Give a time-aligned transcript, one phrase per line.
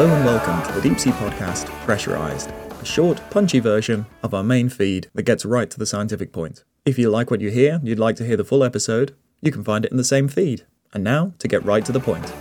[0.00, 2.50] Hello and welcome to the Deep Sea Podcast Pressurized,
[2.80, 6.64] a short, punchy version of our main feed that gets right to the scientific point.
[6.86, 9.52] If you like what you hear and you'd like to hear the full episode, you
[9.52, 10.64] can find it in the same feed.
[10.94, 12.32] And now, to get right to the point.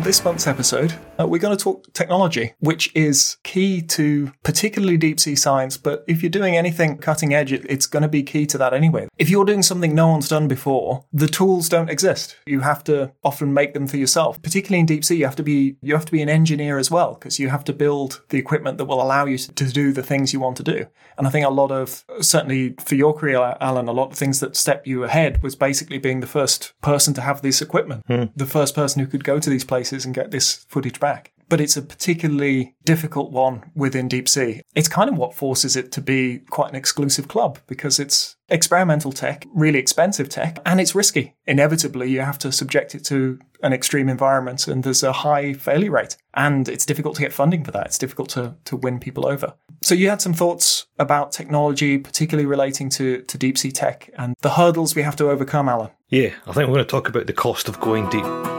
[0.00, 5.18] This month's episode, uh, we're going to talk technology, which is key to particularly deep
[5.18, 5.78] sea science.
[5.78, 8.74] But if you're doing anything cutting edge, it, it's going to be key to that
[8.74, 9.08] anyway.
[9.16, 12.36] If you're doing something no one's done before, the tools don't exist.
[12.46, 14.40] You have to often make them for yourself.
[14.42, 16.90] Particularly in deep sea, you have to be you have to be an engineer as
[16.90, 20.02] well because you have to build the equipment that will allow you to do the
[20.02, 20.86] things you want to do.
[21.16, 24.40] And I think a lot of certainly for your career, Alan, a lot of things
[24.40, 28.46] that step you ahead was basically being the first person to have this equipment, the
[28.46, 31.32] first person who could go to these places and get this footage back.
[31.48, 34.62] But it's a particularly difficult one within deep sea.
[34.74, 39.12] It's kind of what forces it to be quite an exclusive club because it's experimental
[39.12, 41.34] tech, really expensive tech, and it's risky.
[41.46, 45.92] Inevitably, you have to subject it to an extreme environment and there's a high failure
[45.92, 46.16] rate.
[46.34, 47.86] And it's difficult to get funding for that.
[47.86, 49.54] It's difficult to, to win people over.
[49.82, 54.34] So you had some thoughts about technology, particularly relating to, to deep sea tech and
[54.42, 55.90] the hurdles we have to overcome, Alan.
[56.08, 58.55] Yeah, I think we're going to talk about the cost of going deep.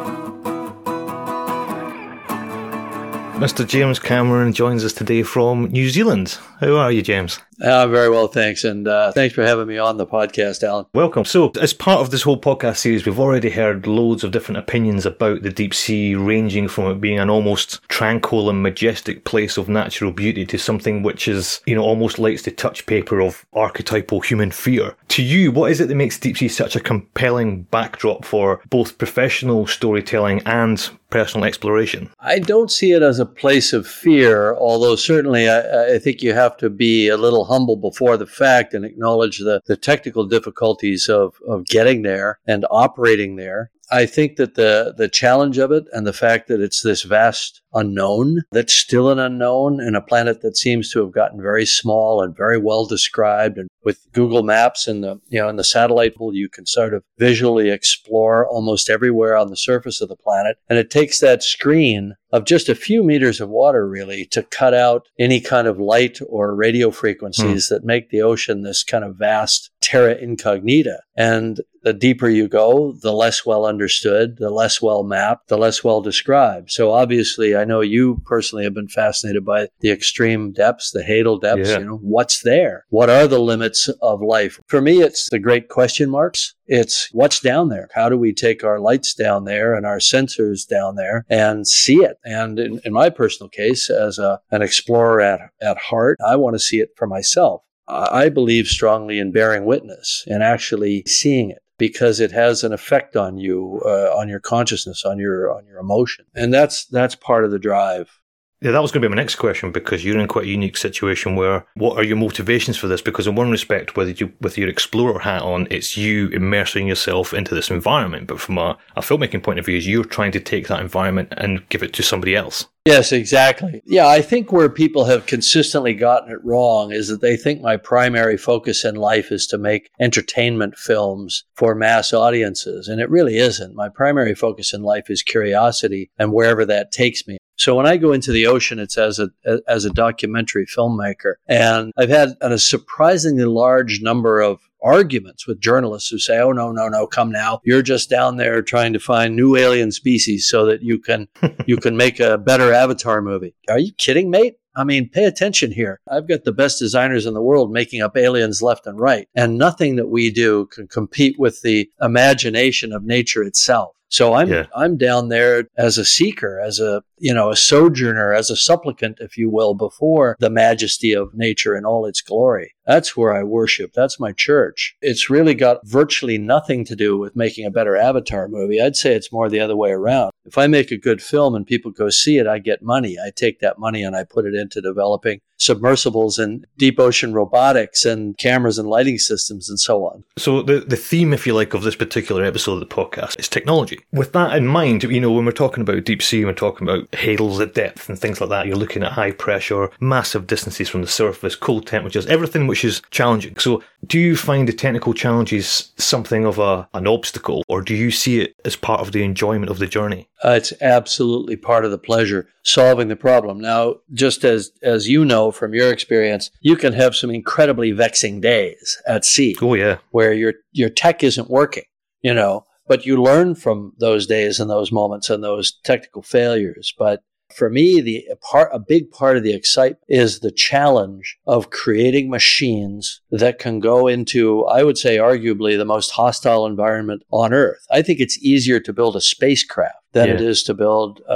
[3.37, 3.67] Mr.
[3.67, 6.39] James Cameron joins us today from New Zealand.
[6.59, 7.39] How are you, James?
[7.59, 8.63] Uh, very well, thanks.
[8.63, 10.85] And uh, thanks for having me on the podcast, Alan.
[10.93, 11.25] Welcome.
[11.25, 15.05] So, as part of this whole podcast series, we've already heard loads of different opinions
[15.05, 19.67] about the deep sea, ranging from it being an almost tranquil and majestic place of
[19.67, 24.21] natural beauty to something which is, you know, almost likes the touch paper of archetypal
[24.21, 24.95] human fear.
[25.09, 28.97] To you, what is it that makes deep sea such a compelling backdrop for both
[28.97, 32.09] professional storytelling and personal exploration?
[32.19, 36.33] I don't see it as a place of fear, although certainly I, I, think you
[36.33, 41.09] have to be a little humble before the fact and acknowledge the, the technical difficulties
[41.09, 43.71] of, of getting there and operating there.
[43.89, 47.61] I think that the the challenge of it and the fact that it's this vast
[47.77, 52.21] unknown that's still an unknown in a planet that seems to have gotten very small
[52.21, 56.13] and very well described and with Google Maps and the you know and the satellite
[56.31, 60.77] you can sort of visually explore almost everywhere on the surface of the planet and
[60.77, 65.07] it takes that screen of just a few meters of water really to cut out
[65.17, 67.73] any kind of light or radio frequencies hmm.
[67.73, 72.91] that make the ocean this kind of vast terra incognita and the deeper you go,
[73.01, 76.69] the less well understood, the less well mapped, the less well described.
[76.69, 81.39] So obviously, I know you personally have been fascinated by the extreme depths, the Hadal
[81.39, 81.69] depths.
[81.69, 81.79] Yeah.
[81.79, 82.85] You know, what's there?
[82.89, 84.59] What are the limits of life?
[84.67, 86.55] For me, it's the great question marks.
[86.65, 87.89] It's what's down there.
[87.93, 91.97] How do we take our lights down there and our sensors down there and see
[91.97, 92.17] it?
[92.25, 96.55] And in, in my personal case, as a, an explorer at, at heart, I want
[96.55, 97.61] to see it for myself.
[97.89, 103.15] I believe strongly in bearing witness and actually seeing it because it has an effect
[103.15, 107.45] on you, uh, on your consciousness, on your on your emotion, and that's that's part
[107.45, 108.19] of the drive.
[108.59, 110.77] Yeah, that was going to be my next question because you're in quite a unique
[110.77, 113.03] situation where what are your motivations for this?
[113.03, 117.35] Because in one respect, whether you with your explorer hat on, it's you immersing yourself
[117.35, 118.25] into this environment.
[118.25, 121.33] But from a, a filmmaking point of view, is you're trying to take that environment
[121.37, 122.65] and give it to somebody else.
[122.87, 123.83] Yes, exactly.
[123.85, 127.77] Yeah, I think where people have consistently gotten it wrong is that they think my
[127.77, 132.87] primary focus in life is to make entertainment films for mass audiences.
[132.87, 133.75] And it really isn't.
[133.75, 137.37] My primary focus in life is curiosity and wherever that takes me.
[137.57, 139.29] So when I go into the ocean, it's as a
[139.67, 146.09] as a documentary filmmaker, and I've had a surprisingly large number of arguments with journalists
[146.09, 147.61] who say, "Oh no, no, no, come now!
[147.63, 151.27] You're just down there trying to find new alien species so that you can
[151.65, 154.57] you can make a better Avatar movie." Are you kidding, mate?
[154.75, 155.99] I mean, pay attention here.
[156.07, 159.57] I've got the best designers in the world making up aliens left and right, and
[159.57, 163.96] nothing that we do can compete with the imagination of nature itself.
[164.09, 164.67] So I'm yeah.
[164.75, 169.17] I'm down there as a seeker, as a you know a sojourner, as a supplicant,
[169.19, 172.73] if you will, before the majesty of nature in all its glory.
[172.85, 173.91] That's where I worship.
[173.93, 174.95] That's my church.
[175.01, 178.81] It's really got virtually nothing to do with making a better Avatar movie.
[178.81, 180.31] I'd say it's more the other way around.
[180.45, 183.17] If I make a good film and people go see it, I get money.
[183.21, 188.05] I take that money and I put it into developing submersibles and deep ocean robotics
[188.05, 190.23] and cameras and lighting systems and so on.
[190.37, 193.49] So the the theme, if you like, of this particular episode of the podcast is
[193.49, 193.99] technology.
[194.11, 197.09] With that in mind, you know, when we're talking about deep sea, we're talking about
[197.11, 198.67] hadals at depth and things like that.
[198.67, 203.01] You're looking at high pressure, massive distances from the surface, cold temperatures, everything which is
[203.11, 203.57] challenging.
[203.57, 208.11] So do you find the technical challenges something of a an obstacle, or do you
[208.11, 210.29] see it as part of the enjoyment of the journey?
[210.43, 213.59] Uh, it's absolutely part of the pleasure solving the problem.
[213.59, 218.41] Now, just as as you know from your experience, you can have some incredibly vexing
[218.41, 219.55] days at sea.
[219.61, 221.83] Oh yeah, where your your tech isn't working.
[222.21, 226.93] You know, but you learn from those days and those moments and those technical failures.
[226.97, 227.21] But
[227.55, 231.69] for me, the a part, a big part of the excitement is the challenge of
[231.69, 237.53] creating machines that can go into, I would say, arguably the most hostile environment on
[237.53, 237.85] Earth.
[237.91, 240.33] I think it's easier to build a spacecraft than Yeah.
[240.35, 241.33] it is to build a,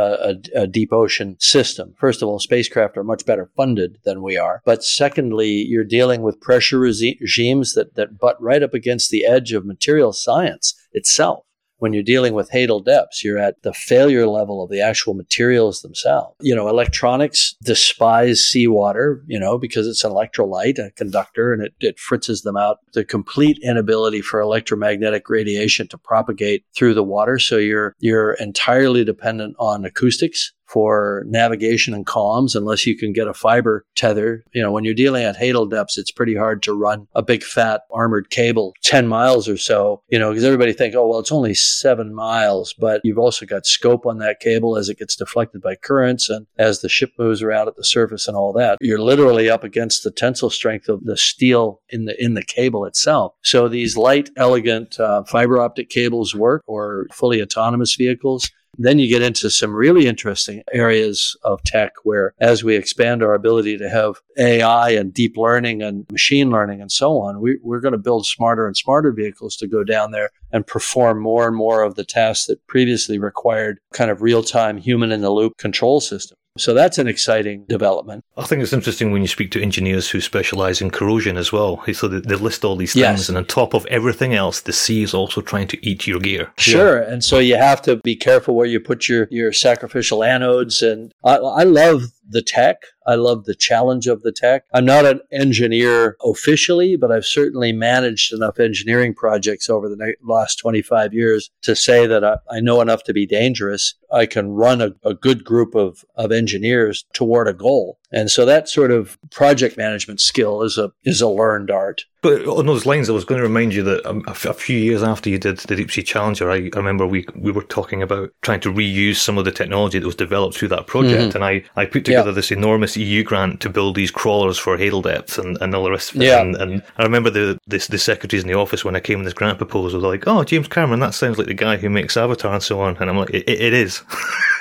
[0.55, 1.93] a, a deep ocean system.
[1.97, 4.61] First of all, spacecraft are much better funded than we are.
[4.65, 9.25] But secondly, you're dealing with pressure regi- regimes that, that butt right up against the
[9.25, 11.45] edge of material science itself.
[11.81, 15.81] When you're dealing with hadal depths, you're at the failure level of the actual materials
[15.81, 16.35] themselves.
[16.39, 21.73] You know, electronics despise seawater, you know, because it's an electrolyte, a conductor, and it,
[21.79, 22.77] it fritzes them out.
[22.93, 27.39] The complete inability for electromagnetic radiation to propagate through the water.
[27.39, 33.27] So you're, you're entirely dependent on acoustics for navigation and comms unless you can get
[33.27, 34.44] a fiber tether.
[34.53, 37.44] You know, when you're dealing at hadal depths, it's pretty hard to run a big
[37.44, 41.31] fat armored cable 10 miles or so, you know, because everybody think, oh, well, it's
[41.31, 45.62] only seven miles, but you've also got scope on that cable as it gets deflected
[45.62, 48.77] by currents and as the ship moves around at the surface and all that.
[48.79, 52.85] You're literally up against the tensile strength of the steel in the, in the cable
[52.85, 53.33] itself.
[53.44, 58.50] So these light, elegant uh, fiber optic cables work or fully autonomous vehicles.
[58.77, 63.33] Then you get into some really interesting areas of tech where, as we expand our
[63.33, 67.81] ability to have AI and deep learning and machine learning and so on, we, we're
[67.81, 71.56] going to build smarter and smarter vehicles to go down there and perform more and
[71.56, 75.57] more of the tasks that previously required kind of real time human in the loop
[75.57, 76.38] control system.
[76.57, 78.25] So that's an exciting development.
[78.36, 81.81] I think it's interesting when you speak to engineers who specialize in corrosion as well.
[81.94, 83.30] So they, they list all these things, Yes.
[83.30, 86.51] and on top of everything else, the sea is also trying to eat your gear.
[86.57, 86.98] Sure.
[87.01, 90.81] And so you have to be careful where you put your, your sacrificial anodes.
[90.86, 92.83] And I, I love the tech.
[93.06, 94.65] I love the challenge of the tech.
[94.73, 100.57] I'm not an engineer officially, but I've certainly managed enough engineering projects over the last
[100.57, 103.95] 25 years to say that I, I know enough to be dangerous.
[104.12, 107.97] I can run a, a good group of, of engineers toward a goal.
[108.13, 112.03] And so that sort of project management skill is a, is a learned art.
[112.21, 114.53] But on those lines, I was going to remind you that um, a, f- a
[114.53, 117.63] few years after you did the Deep Sea Challenger, I, I remember we we were
[117.63, 121.33] talking about trying to reuse some of the technology that was developed through that project,
[121.33, 122.35] and I, I put together Yeah.
[122.35, 125.89] this enormous EU grant to build these crawlers for hadal depth and, and all the
[125.91, 126.25] rest of it.
[126.25, 126.41] Yeah.
[126.41, 129.25] And, and I remember the, the the secretaries in the office when I came with
[129.25, 132.15] this grant proposal, were like, "Oh, James Cameron, that sounds like the guy who makes
[132.17, 134.03] Avatar and so on," and I'm like, "It, it is."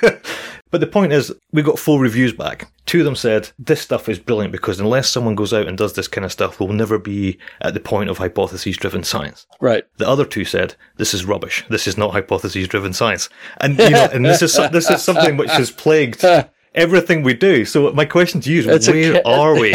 [0.70, 2.70] But the point is, we got four reviews back.
[2.86, 5.94] Two of them said, this stuff is brilliant because unless someone goes out and does
[5.94, 9.46] this kind of stuff, we'll never be at the point of hypotheses driven science.
[9.60, 9.84] Right.
[9.96, 11.64] The other two said, this is rubbish.
[11.68, 13.28] This is not hypotheses driven science.
[13.60, 16.24] And, you know, and this is, this is something which has plagued
[16.74, 17.64] everything we do.
[17.64, 19.74] So my question to you is, where are we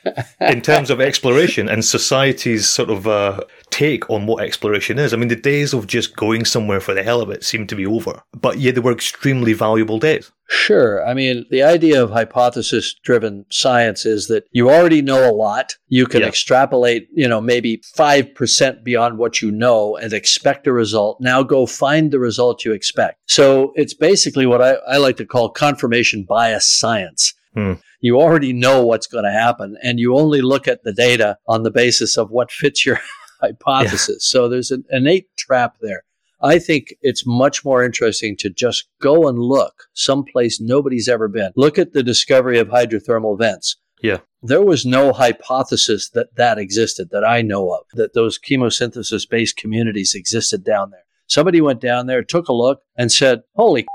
[0.40, 3.40] in terms of exploration and society's sort of uh,
[3.76, 5.12] take on what exploration is?
[5.12, 7.74] I mean, the days of just going somewhere for the hell of it seem to
[7.76, 10.32] be over, but yet they were extremely valuable days.
[10.48, 11.06] Sure.
[11.06, 15.74] I mean, the idea of hypothesis driven science is that you already know a lot.
[15.88, 16.28] You can Yeah.
[16.28, 21.18] extrapolate, you know, maybe 5% beyond what you know and expect a result.
[21.20, 23.18] Now go find the result you expect.
[23.26, 27.34] So it's basically what I, I like to call confirmation bias science.
[27.54, 27.74] Hmm.
[28.00, 31.62] You already know what's going to happen and you only look at the data on
[31.64, 33.00] the basis of what fits your
[33.40, 34.28] hypothesis.
[34.28, 36.04] So there's an innate trap there.
[36.42, 41.52] I think it's much more interesting to just go and look someplace nobody's ever been.
[41.56, 43.76] Look at the discovery of hydrothermal vents.
[44.02, 44.18] Yeah.
[44.42, 49.56] There was no hypothesis that that existed that I know of, that those chemosynthesis based
[49.56, 51.04] communities existed down there.
[51.26, 53.86] Somebody went down there, took a look, and said, Holy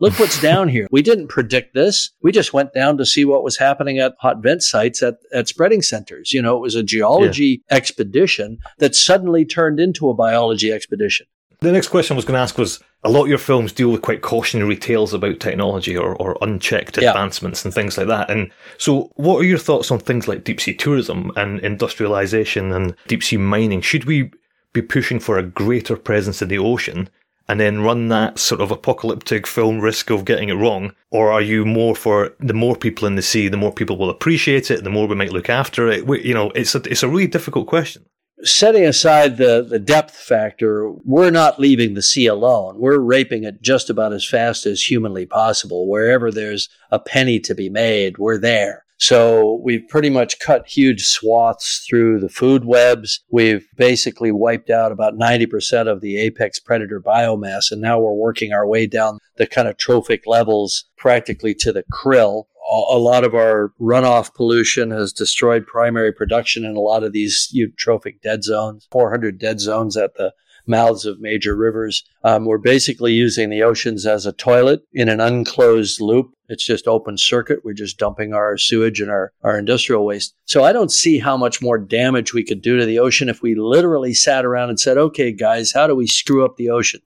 [0.00, 0.88] Look what's down here.
[0.90, 2.10] We didn't predict this.
[2.22, 5.46] We just went down to see what was happening at hot vent sites at, at
[5.46, 6.32] spreading centers.
[6.32, 11.26] You know, it was a geology expedition that suddenly turned into a biology expedition.
[11.60, 13.90] The next question I was going to ask was a lot of your films deal
[13.90, 17.10] with quite cautionary tales about technology or, or unchecked Yeah.
[17.10, 18.30] advancements and things like that.
[18.30, 22.94] And so, what are your thoughts on things like deep sea tourism and industrialization and
[23.06, 23.82] deep sea mining?
[23.82, 24.30] Should we
[24.72, 27.10] be pushing for a greater presence in the ocean
[27.50, 30.92] and then run that sort of apocalyptic film risk of getting it wrong?
[31.10, 34.08] Or are you more for the more people in the sea, the more people will
[34.08, 36.06] appreciate it, the more we might look after it?
[36.06, 38.04] We, you know, it's a, it's a really difficult question.
[38.42, 42.78] setting aside the, the depth factor, we're not leaving the sea alone.
[42.78, 45.88] We're raping it just about as fast as humanly possible.
[45.88, 48.84] Wherever there's a penny to be made, we're there.
[49.00, 53.20] So we've pretty much cut huge swaths through the food webs.
[53.30, 57.72] We've basically wiped out about 90% of the apex predator biomass.
[57.72, 61.84] And now we're working our way down the kind of trophic levels practically to the
[61.92, 67.12] krill a lot of our runoff pollution has destroyed primary production in a lot of
[67.12, 70.32] these eutrophic dead zones 400 dead zones at the
[70.66, 72.04] mouths of major rivers.
[72.22, 76.32] Um, we're basically using the oceans as a toilet in an unclosed loop.
[76.50, 77.60] It's just open circuit.
[77.64, 80.34] We're just dumping our sewage and our, our industrial waste.
[80.46, 83.40] So I don't see how much more damage we could do to the ocean if
[83.40, 87.00] we literally sat around and said, okay, guys, how do we screw up the ocean?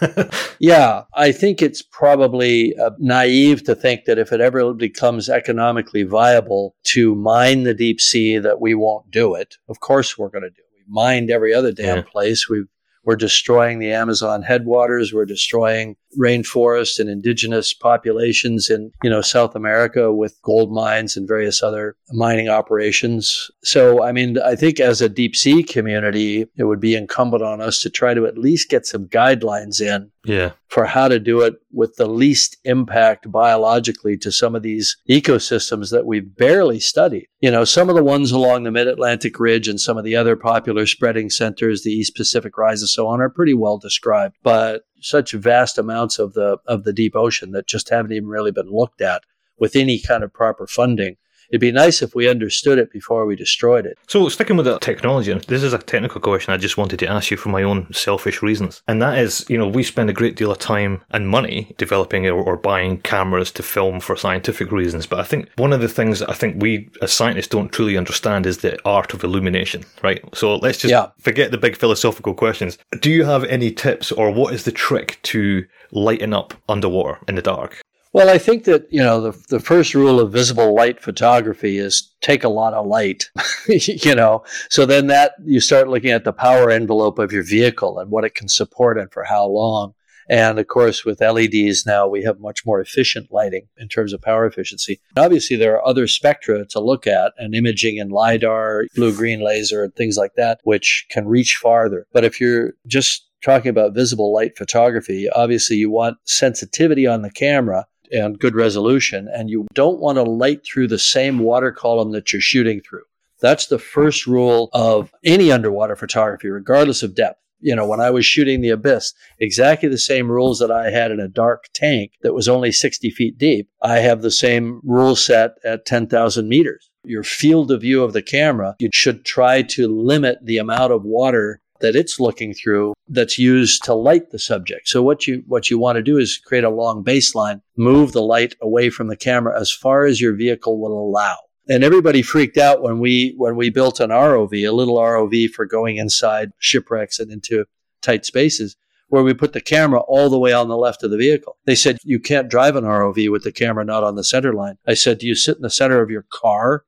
[0.58, 6.02] yeah, I think it's probably uh, naive to think that if it ever becomes economically
[6.02, 9.54] viable to mine the deep sea, that we won't do it.
[9.68, 10.86] Of course, we're going to do it.
[10.88, 12.02] We mined every other damn yeah.
[12.10, 12.48] place.
[12.48, 12.66] We've
[13.04, 15.12] we're destroying the Amazon headwaters.
[15.12, 21.28] We're destroying rainforest and indigenous populations in, you know, South America with gold mines and
[21.28, 23.50] various other mining operations.
[23.62, 27.60] So, I mean, I think as a deep sea community, it would be incumbent on
[27.60, 30.52] us to try to at least get some guidelines in yeah.
[30.68, 35.90] for how to do it with the least impact biologically to some of these ecosystems
[35.90, 37.28] that we've barely studied.
[37.40, 40.16] You know, some of the ones along the mid Atlantic ridge and some of the
[40.16, 44.36] other popular spreading centers, the East Pacific Rise and so on, are pretty well described.
[44.42, 48.50] But such vast amounts of the of the deep ocean that just haven't even really
[48.50, 49.22] been looked at
[49.58, 51.16] with any kind of proper funding
[51.50, 53.98] it'd be nice if we understood it before we destroyed it.
[54.08, 57.06] So, sticking with that technology, and this is a technical question I just wanted to
[57.06, 58.82] ask you for my own selfish reasons.
[58.88, 62.26] And that is, you know, we spend a great deal of time and money developing
[62.26, 65.06] or, or buying cameras to film for scientific reasons.
[65.06, 67.96] But I think one of the things that I think we as scientists don't truly
[67.96, 70.22] understand is the art of illumination, right?
[70.34, 71.08] So, let's just yeah.
[71.18, 72.78] forget the big philosophical questions.
[73.00, 77.34] Do you have any tips or what is the trick to lighten up underwater in
[77.34, 77.80] the dark?
[78.14, 82.14] Well, I think that, you know, the, the first rule of visible light photography is
[82.20, 83.24] take a lot of light,
[83.68, 84.44] you know.
[84.70, 88.24] So then that you start looking at the power envelope of your vehicle and what
[88.24, 89.94] it can support and for how long.
[90.30, 94.22] And of course, with LEDs now, we have much more efficient lighting in terms of
[94.22, 95.00] power efficiency.
[95.16, 99.82] Obviously, there are other spectra to look at and imaging and LIDAR, blue green laser,
[99.82, 102.06] and things like that, which can reach farther.
[102.12, 107.30] But if you're just talking about visible light photography, obviously you want sensitivity on the
[107.30, 112.12] camera and good resolution, and you don't want to light through the same water column
[112.12, 113.04] that you're shooting through.
[113.40, 117.40] That's the first rule of any underwater photography, regardless of depth.
[117.60, 121.10] You know, when I was shooting the abyss, exactly the same rules that I had
[121.10, 125.16] in a dark tank that was only 60 feet deep, I have the same rule
[125.16, 126.90] set at 10,000 meters.
[127.04, 131.04] Your field of view of the camera, you should try to limit the amount of
[131.04, 134.88] water that it's looking through that's used to light the subject.
[134.88, 138.22] So what you what you want to do is create a long baseline, move the
[138.22, 141.36] light away from the camera as far as your vehicle will allow.
[141.68, 145.66] And everybody freaked out when we when we built an ROV, a little ROV for
[145.66, 147.66] going inside shipwrecks and into
[148.00, 148.76] tight spaces
[149.08, 151.56] where we put the camera all the way on the left of the vehicle.
[151.66, 154.78] They said, You can't drive an ROV with the camera not on the center line.
[154.86, 156.84] I said, Do you sit in the center of your car?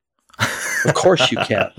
[0.85, 1.71] Of course you can.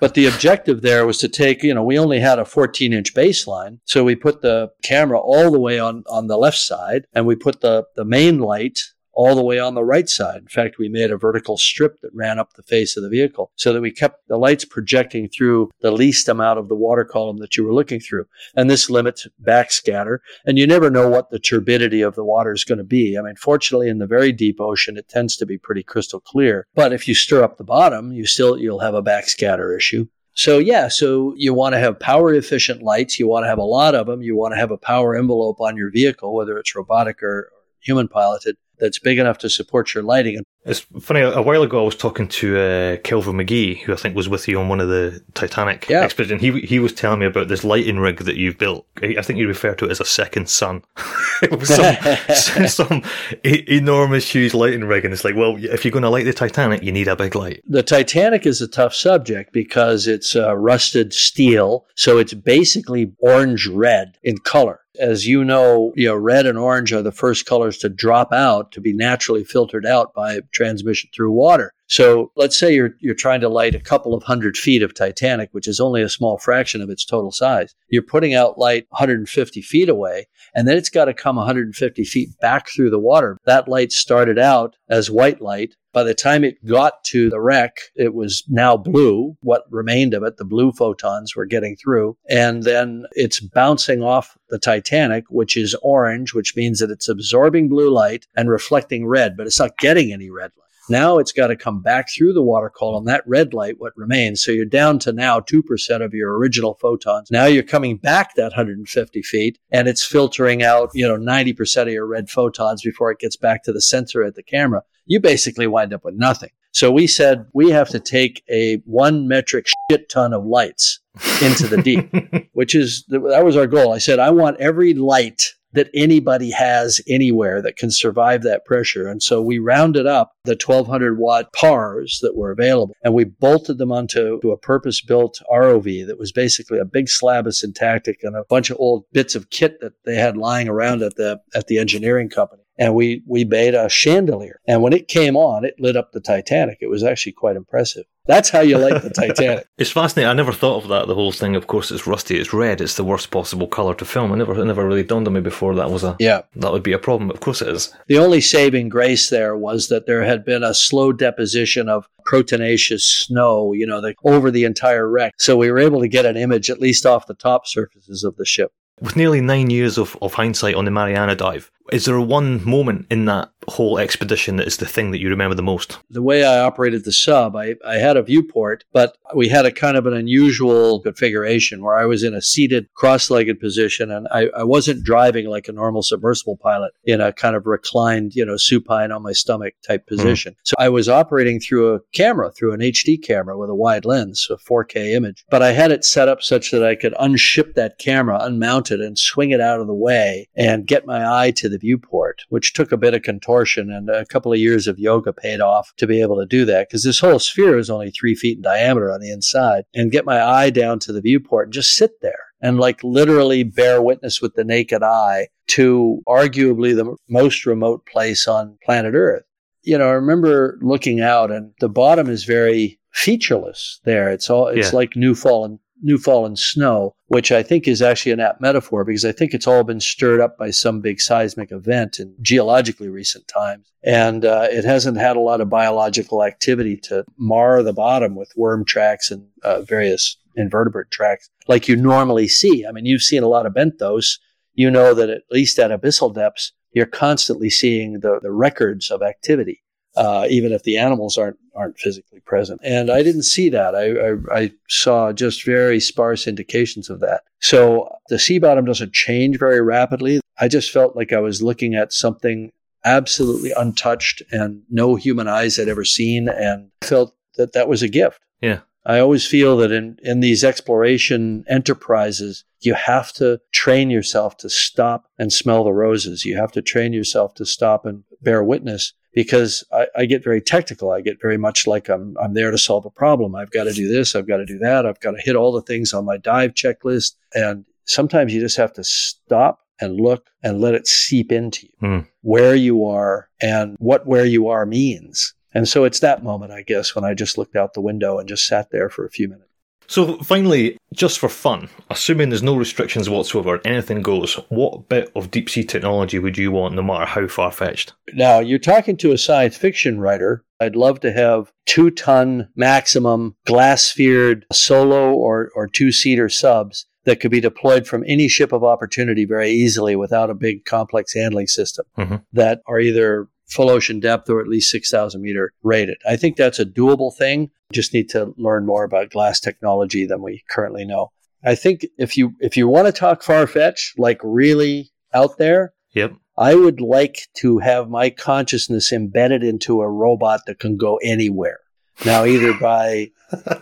[0.00, 3.14] but the objective there was to take, you know, we only had a 14 inch
[3.14, 3.78] baseline.
[3.84, 7.36] So we put the camera all the way on, on the left side and we
[7.36, 8.80] put the, the main light
[9.14, 10.42] all the way on the right side.
[10.42, 13.50] In fact, we made a vertical strip that ran up the face of the vehicle
[13.56, 17.38] so that we kept the lights projecting through the least amount of the water column
[17.38, 18.26] that you were looking through.
[18.54, 20.18] And this limits backscatter.
[20.44, 23.18] And you never know what the turbidity of the water is going to be.
[23.18, 26.66] I mean, fortunately, in the very deep ocean, it tends to be pretty crystal clear.
[26.74, 30.06] But if you stir up the bottom, you still, you'll have a backscatter issue.
[30.36, 33.20] So yeah, so you want to have power efficient lights.
[33.20, 34.20] You want to have a lot of them.
[34.20, 38.08] You want to have a power envelope on your vehicle, whether it's robotic or human
[38.08, 40.44] piloted that's big enough to support your lighting.
[40.66, 41.20] It's funny.
[41.20, 44.46] A while ago, I was talking to uh, Kelvin McGee, who I think was with
[44.46, 46.00] you on one of the Titanic yeah.
[46.00, 46.40] expeditions.
[46.40, 48.86] He he was telling me about this lighting rig that you've built.
[49.02, 50.82] I think you refer to it as a second sun.
[51.42, 51.68] it was
[52.34, 53.02] some, some
[53.42, 56.82] enormous, huge lighting rig, and it's like, well, if you're going to light the Titanic,
[56.82, 57.62] you need a big light.
[57.66, 63.66] The Titanic is a tough subject because it's uh, rusted steel, so it's basically orange
[63.66, 64.80] red in color.
[64.98, 68.72] As you know, you know, red and orange are the first colors to drop out
[68.72, 71.72] to be naturally filtered out by transmission through water.
[71.86, 75.50] So let's say you're you're trying to light a couple of hundred feet of Titanic,
[75.52, 77.74] which is only a small fraction of its total size.
[77.88, 82.30] You're putting out light 150 feet away, and then it's got to come 150 feet
[82.40, 83.38] back through the water.
[83.44, 85.76] That light started out as white light.
[85.92, 89.36] By the time it got to the wreck, it was now blue.
[89.42, 92.16] What remained of it, the blue photons were getting through.
[92.28, 97.68] And then it's bouncing off the Titanic, which is orange, which means that it's absorbing
[97.68, 100.64] blue light and reflecting red, but it's not getting any red light.
[100.88, 104.42] Now it's got to come back through the water column, that red light, what remains.
[104.42, 107.30] So you're down to now 2% of your original photons.
[107.30, 111.88] Now you're coming back that 150 feet and it's filtering out, you know, 90% of
[111.88, 114.82] your red photons before it gets back to the sensor at the camera.
[115.06, 116.50] You basically wind up with nothing.
[116.72, 120.98] So we said we have to take a one metric shit ton of lights
[121.40, 122.12] into the deep,
[122.52, 123.92] which is that was our goal.
[123.92, 129.08] I said I want every light that anybody has anywhere that can survive that pressure.
[129.08, 133.78] And so we rounded up the 1200 watt PARs that were available and we bolted
[133.78, 138.36] them onto a purpose built ROV that was basically a big slab of syntactic and
[138.36, 141.66] a bunch of old bits of kit that they had lying around at the, at
[141.66, 144.60] the engineering company and we we made a chandelier.
[144.66, 146.78] And when it came on, it lit up the Titanic.
[146.80, 148.04] It was actually quite impressive.
[148.26, 149.66] That's how you like the Titanic.
[149.78, 150.30] it's fascinating.
[150.30, 151.06] I never thought of that.
[151.06, 151.56] The whole thing.
[151.56, 152.38] Of course, it's rusty.
[152.38, 152.80] It's red.
[152.80, 154.32] It's the worst possible color to film.
[154.32, 156.42] I never, it never really dawned on me before that was a yeah.
[156.56, 157.30] That would be a problem.
[157.30, 157.94] Of course, it is.
[158.06, 163.02] The only saving grace there was that there had been a slow deposition of proteinaceous
[163.02, 165.34] snow, you know, the, over the entire wreck.
[165.38, 168.36] So we were able to get an image at least off the top surfaces of
[168.36, 168.72] the ship.
[169.00, 173.06] With nearly nine years of, of hindsight on the Mariana dive, is there one moment
[173.10, 175.98] in that whole expedition that is the thing that you remember the most?
[176.10, 179.72] The way I operated the sub, I, I had a viewport, but we had a
[179.72, 184.26] kind of an unusual configuration where I was in a seated, cross legged position and
[184.30, 188.44] I, I wasn't driving like a normal submersible pilot in a kind of reclined, you
[188.44, 190.16] know, supine on my stomach type hmm.
[190.16, 190.54] position.
[190.54, 190.56] Mm.
[190.62, 194.46] So I was operating through a camera, through an HD camera with a wide lens,
[194.50, 197.98] a 4K image, but I had it set up such that I could unship that
[197.98, 201.68] camera, unmount it, and swing it out of the way and get my eye to
[201.74, 205.32] the viewport, which took a bit of contortion and a couple of years of yoga
[205.32, 208.34] paid off to be able to do that because this whole sphere is only three
[208.34, 211.74] feet in diameter on the inside and get my eye down to the viewport and
[211.74, 217.16] just sit there and like literally bear witness with the naked eye to arguably the
[217.28, 219.42] most remote place on planet Earth.
[219.82, 224.30] You know, I remember looking out and the bottom is very featureless there.
[224.30, 224.96] It's all, it's yeah.
[224.96, 229.24] like new fallen new fallen snow, which I think is actually an apt metaphor because
[229.24, 233.48] I think it's all been stirred up by some big seismic event in geologically recent
[233.48, 233.90] times.
[234.02, 238.52] And uh, it hasn't had a lot of biological activity to mar the bottom with
[238.56, 242.86] worm tracks and uh, various invertebrate tracks like you normally see.
[242.86, 244.38] I mean, you've seen a lot of benthos.
[244.74, 249.22] You know that at least at abyssal depths, you're constantly seeing the, the records of
[249.22, 249.84] activity
[250.16, 252.80] uh, even if the animals aren't aren't physically present.
[252.84, 253.94] And I didn't see that.
[253.94, 257.42] I, I, I saw just very sparse indications of that.
[257.60, 260.40] So the sea bottom doesn't change very rapidly.
[260.58, 262.70] I just felt like I was looking at something
[263.04, 268.08] absolutely untouched and no human eyes had ever seen, and felt that that was a
[268.08, 268.40] gift.
[268.60, 268.80] Yeah.
[269.06, 274.70] I always feel that in, in these exploration enterprises, you have to train yourself to
[274.70, 276.46] stop and smell the roses.
[276.46, 280.60] You have to train yourself to stop and bear witness because I, I, get very
[280.60, 281.10] technical.
[281.10, 283.54] I get very much like I'm, I'm there to solve a problem.
[283.54, 284.34] I've got to do this.
[284.34, 285.04] I've got to do that.
[285.06, 287.34] I've got to hit all the things on my dive checklist.
[287.54, 292.08] And sometimes you just have to stop and look and let it seep into you
[292.08, 292.26] mm.
[292.42, 295.54] where you are and what where you are means.
[295.72, 298.48] And so it's that moment, I guess, when I just looked out the window and
[298.48, 299.63] just sat there for a few minutes.
[300.06, 305.50] So finally, just for fun, assuming there's no restrictions whatsoever, anything goes, what bit of
[305.50, 308.12] deep sea technology would you want no matter how far fetched?
[308.32, 310.64] Now, you're talking to a science fiction writer.
[310.80, 317.06] I'd love to have two ton maximum glass sphered solo or, or two seater subs
[317.24, 321.34] that could be deployed from any ship of opportunity very easily without a big complex
[321.34, 322.36] handling system mm-hmm.
[322.52, 326.18] that are either full ocean depth or at least 6,000 meter rated.
[326.28, 327.70] I think that's a doable thing.
[327.92, 331.30] Just need to learn more about glass technology than we currently know.
[331.64, 335.94] I think if you if you want to talk far fetched, like really out there,
[336.14, 336.34] yep.
[336.58, 341.78] I would like to have my consciousness embedded into a robot that can go anywhere.
[342.24, 343.30] Now, either by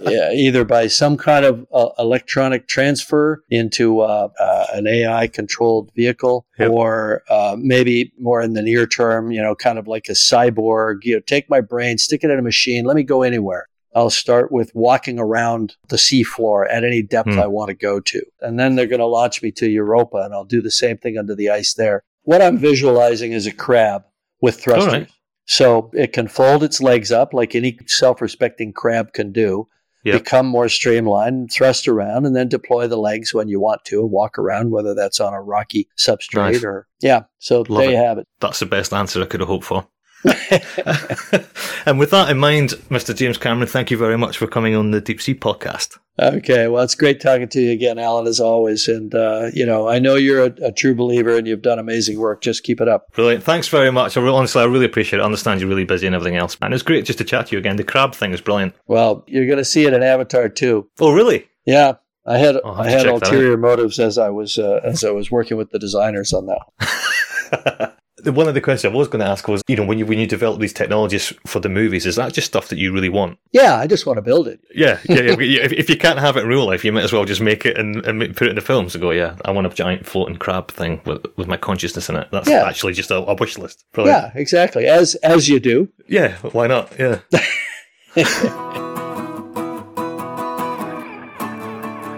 [0.01, 5.91] yeah, either by some kind of uh, electronic transfer into uh, uh, an AI controlled
[5.95, 6.71] vehicle, yep.
[6.71, 10.99] or uh, maybe more in the near term, you know, kind of like a cyborg.
[11.03, 13.69] You know, take my brain, stick it in a machine, let me go anywhere.
[13.95, 17.43] I'll start with walking around the seafloor at any depth mm.
[17.43, 18.23] I want to go to.
[18.41, 21.19] And then they're going to launch me to Europa and I'll do the same thing
[21.19, 22.03] under the ice there.
[22.23, 24.05] What I'm visualizing is a crab
[24.41, 25.09] with thrusters.
[25.47, 29.69] So it can fold its legs up like any self respecting crab can do,
[30.05, 30.23] yep.
[30.23, 34.11] become more streamlined, thrust around, and then deploy the legs when you want to and
[34.11, 36.65] walk around, whether that's on a rocky substrate nice.
[36.65, 37.25] or, yeah.
[37.39, 37.93] So Love there it.
[37.93, 38.29] you have it.
[38.41, 39.87] That's the best answer I could have hoped for.
[41.87, 43.15] and with that in mind, Mr.
[43.15, 45.99] James Cameron, thank you very much for coming on the Deep Sea podcast.
[46.21, 48.87] Okay, well, it's great talking to you again, Alan, as always.
[48.87, 52.19] And uh, you know, I know you're a, a, true believer, and you've done amazing
[52.19, 52.43] work.
[52.43, 53.11] Just keep it up.
[53.13, 53.43] Brilliant.
[53.43, 54.17] Thanks very much.
[54.17, 55.23] I really, honestly, I really appreciate it.
[55.23, 57.53] I understand you're really busy and everything else, and it's great just to chat to
[57.53, 57.77] you again.
[57.77, 58.75] The crab thing is brilliant.
[58.87, 60.89] Well, you're going to see it in Avatar too.
[61.01, 61.49] Oh, really?
[61.67, 61.95] Yeah.
[62.25, 65.71] I had I had ulterior motives as I was uh, as I was working with
[65.71, 67.97] the designers on that.
[68.23, 70.07] the- one of the questions I was going to ask was, you know, when you
[70.07, 73.09] when you develop these technologies for the movies, is that just stuff that you really
[73.09, 73.39] want?
[73.53, 74.61] Yeah, I just want to build it.
[74.75, 75.21] Yeah, yeah.
[75.21, 75.63] yeah.
[75.65, 77.67] if, if you can't have it in real life, you might as well just make
[77.67, 80.07] it and, and put it in the films and go, yeah, I want a giant
[80.07, 82.29] floating crab thing with with my consciousness in it.
[82.33, 82.65] That's Yeah.
[82.67, 83.85] actually just a, a wish list.
[83.93, 84.33] Brilliant.
[84.35, 84.87] Yeah, exactly.
[84.87, 85.89] As as you do.
[86.09, 86.37] yeah.
[86.53, 86.93] Why not?
[86.99, 87.21] Yeah.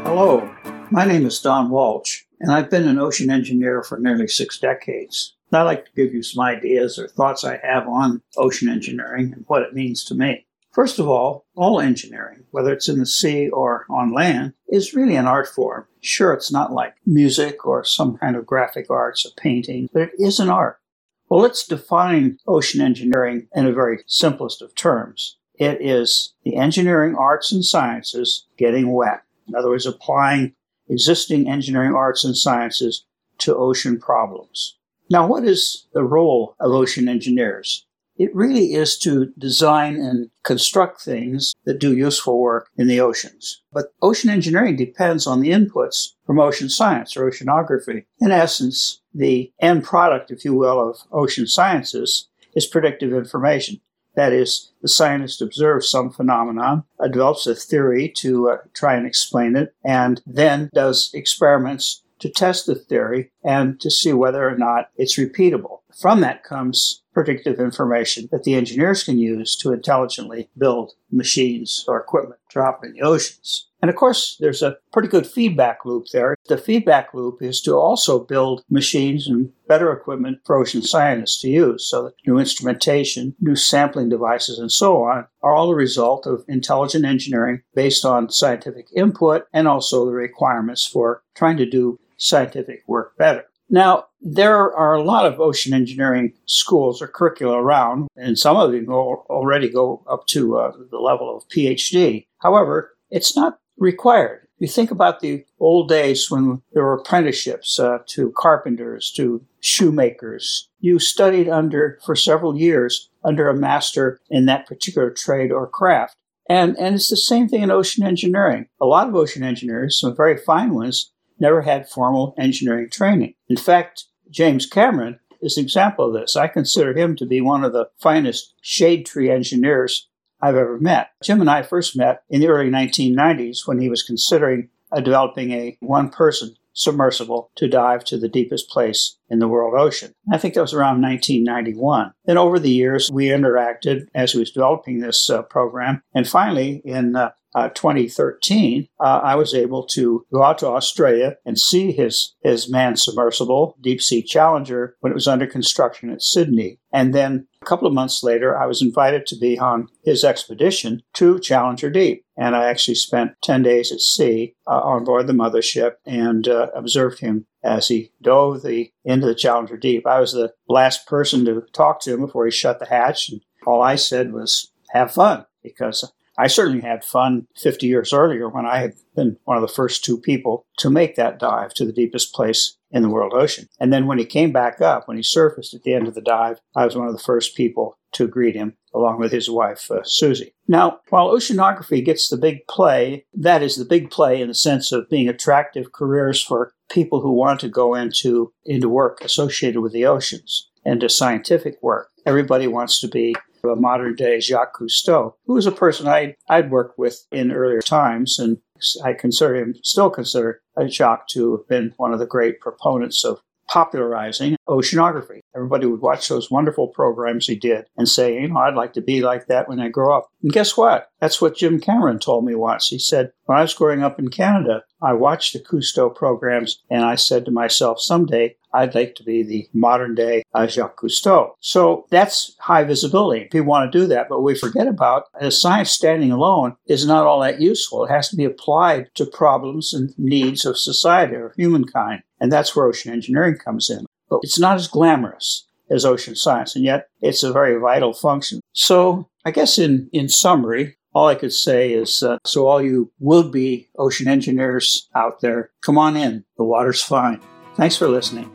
[0.05, 0.49] Hello,
[0.91, 5.34] my name is Don Walsh, and I've been an ocean engineer for nearly six decades.
[5.57, 9.45] I'd like to give you some ideas or thoughts I have on ocean engineering and
[9.47, 10.47] what it means to me.
[10.73, 15.15] First of all, all engineering, whether it's in the sea or on land, is really
[15.15, 15.87] an art form.
[16.01, 20.13] Sure, it's not like music or some kind of graphic arts or painting, but it
[20.19, 20.81] is an art.
[21.29, 25.39] Well, let's define ocean engineering in a very simplest of terms.
[25.55, 29.23] It is the engineering arts and sciences getting wet.
[29.47, 30.55] In other words, applying
[30.89, 33.07] existing engineering arts and sciences
[33.39, 34.77] to ocean problems.
[35.11, 37.87] Now, what is the role of ocean engineers?
[38.17, 43.63] It really is to design and construct things that do useful work in the oceans.
[43.73, 48.05] But ocean engineering depends on the inputs from ocean science or oceanography.
[48.21, 53.81] In essence, the end product, if you will, of ocean sciences is predictive information.
[54.15, 59.09] That is, the scientist observes some phenomenon, uh, develops a theory to uh, try and
[59.09, 64.57] explain it, and then does experiments to test the theory and to see whether or
[64.57, 65.81] not it's repeatable.
[66.01, 72.01] From that comes predictive information that the engineers can use to intelligently build machines or
[72.01, 73.69] equipment operate in the oceans.
[73.83, 76.37] And of course, there's a pretty good feedback loop there.
[76.49, 81.49] The feedback loop is to also build machines and better equipment for ocean scientists to
[81.49, 81.89] use.
[81.89, 86.45] So that new instrumentation, new sampling devices, and so on are all a result of
[86.49, 92.83] intelligent engineering based on scientific input and also the requirements for trying to do scientific
[92.87, 93.45] work better.
[93.71, 98.73] Now, there are a lot of ocean engineering schools or curricula around, and some of
[98.73, 102.27] them already go up to uh, the level of PhD.
[102.39, 104.47] However, it's not required.
[104.59, 110.69] You think about the old days when there were apprenticeships uh, to carpenters, to shoemakers.
[110.79, 116.17] You studied under, for several years, under a master in that particular trade or craft.
[116.49, 118.67] And, and it's the same thing in ocean engineering.
[118.81, 123.35] A lot of ocean engineers, some very fine ones, never had formal engineering training.
[123.49, 126.37] In fact, James Cameron is an example of this.
[126.37, 130.09] I consider him to be one of the finest shade tree engineers
[130.41, 131.11] I've ever met.
[131.23, 135.53] Jim and I first met in the early 1990s when he was considering uh, developing
[135.53, 140.13] a one person submersible to dive to the deepest place in the world ocean.
[140.33, 142.13] I think that was around 1991.
[142.27, 146.03] Then over the years, we interacted as he was developing this uh, program.
[146.15, 151.37] And finally, in uh, uh, 2013, uh, I was able to go out to Australia
[151.45, 156.23] and see his, his manned submersible, Deep Sea Challenger, when it was under construction at
[156.23, 156.79] Sydney.
[156.93, 161.03] And then a couple of months later, I was invited to be on his expedition
[161.15, 162.25] to Challenger Deep.
[162.37, 166.69] And I actually spent 10 days at sea uh, on board the mothership and uh,
[166.75, 170.07] observed him as he dove the, into the Challenger Deep.
[170.07, 173.29] I was the last person to talk to him before he shut the hatch.
[173.29, 178.49] And all I said was, have fun, because I certainly had fun 50 years earlier
[178.49, 181.85] when I had been one of the first two people to make that dive to
[181.85, 183.69] the deepest place in the world ocean.
[183.81, 186.21] And then when he came back up, when he surfaced at the end of the
[186.21, 189.91] dive, I was one of the first people to greet him, along with his wife,
[189.91, 190.55] uh, Suzy.
[190.69, 194.93] Now, while oceanography gets the big play, that is the big play in the sense
[194.93, 199.93] of being attractive careers for people who want to go into, into work associated with
[199.93, 202.11] the oceans and to scientific work.
[202.25, 203.35] Everybody wants to be
[203.67, 207.81] a modern day Jacques Cousteau, who was a person I, I'd worked with in earlier
[207.81, 208.59] times, and
[209.03, 213.41] I consider him, still consider Jacques to have been one of the great proponents of
[213.69, 215.41] popularizing oceanography.
[215.55, 219.01] Everybody would watch those wonderful programs he did and say, you know, I'd like to
[219.01, 220.31] be like that when I grow up.
[220.43, 221.11] And guess what?
[221.21, 222.89] That's what Jim Cameron told me once.
[222.89, 227.05] He said, when I was growing up in Canada, I watched the Cousteau programs and
[227.05, 231.53] I said to myself, someday I'd like to be the modern day Jacques Cousteau.
[231.61, 233.45] So that's high visibility.
[233.45, 237.27] People want to do that, but we forget about uh, science standing alone is not
[237.27, 238.05] all that useful.
[238.05, 242.23] It has to be applied to problems and needs of society or humankind.
[242.45, 244.05] And that's where ocean engineering comes in.
[244.29, 248.61] But it's not as glamorous as ocean science, and yet it's a very vital function.
[248.75, 253.11] So I guess in, in summary, all I could say is uh, so all you
[253.19, 256.45] would be ocean engineers out there, come on in.
[256.59, 257.41] The water's fine.
[257.77, 258.53] Thanks for listening.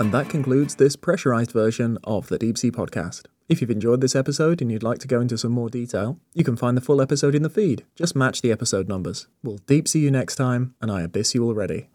[0.00, 3.26] And that concludes this pressurized version of the Deep Sea Podcast.
[3.46, 6.42] If you've enjoyed this episode and you'd like to go into some more detail, you
[6.42, 7.84] can find the full episode in the feed.
[7.94, 9.26] Just match the episode numbers.
[9.42, 11.90] We'll deep see you next time, and I abyss you already.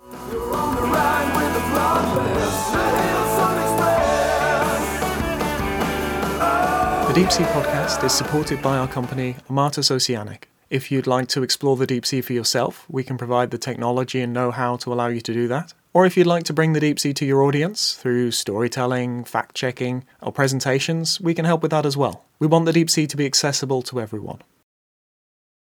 [7.08, 10.50] The Deep Sea Podcast is supported by our company, Armatus Oceanic.
[10.70, 14.22] If you'd like to explore the deep sea for yourself, we can provide the technology
[14.22, 15.74] and know how to allow you to do that.
[15.92, 19.56] Or if you'd like to bring the deep sea to your audience through storytelling, fact
[19.56, 22.26] checking, or presentations, we can help with that as well.
[22.38, 24.42] We want the deep sea to be accessible to everyone.